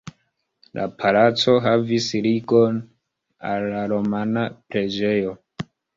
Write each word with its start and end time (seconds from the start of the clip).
La 0.77 0.85
palaco 1.01 1.53
havis 1.65 2.07
ligon 2.27 2.79
al 3.51 3.69
la 3.75 3.85
romana 3.93 4.47
preĝejo. 4.73 5.37